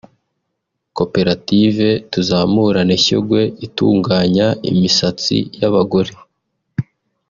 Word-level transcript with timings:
Koperative 0.97 1.89
‘Tuzamurane 2.11 2.95
Shyogwe’ 3.03 3.41
itunganya 3.65 4.47
imisatsi 4.71 5.37
y’abagore 5.59 6.11